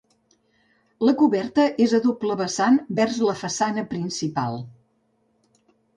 La 1.07 1.13
coberta 1.19 1.65
és 1.85 1.93
a 1.97 1.99
doble 2.07 2.37
vessant 2.41 2.79
vers 3.01 3.19
la 3.29 3.39
façana 3.43 3.85
principal. 3.95 4.59